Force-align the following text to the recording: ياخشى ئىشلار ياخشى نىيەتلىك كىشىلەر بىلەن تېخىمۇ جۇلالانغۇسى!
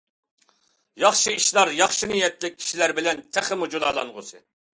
ياخشى 1.03 1.33
ئىشلار 1.39 1.71
ياخشى 1.81 2.09
نىيەتلىك 2.13 2.57
كىشىلەر 2.63 2.95
بىلەن 3.01 3.23
تېخىمۇ 3.39 3.71
جۇلالانغۇسى! 3.77 4.43